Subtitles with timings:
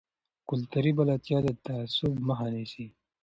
[0.49, 2.85] کلتوري بلدتیا د تعصب مخه نیسي.